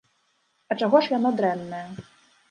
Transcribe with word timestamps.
А 0.71 0.77
чаго 0.79 1.01
ж 1.07 1.11
яно 1.17 1.31
дрэннае? 1.41 1.83